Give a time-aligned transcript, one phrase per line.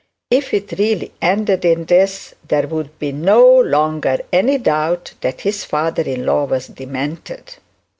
[0.31, 5.63] If it really ended in this, there would be no longer any doubt that his
[5.63, 7.57] father in law was demented.